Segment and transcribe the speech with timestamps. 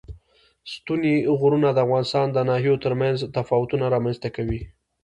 [0.73, 4.61] ستوني غرونه د افغانستان د ناحیو ترمنځ تفاوتونه رامنځ ته کوي.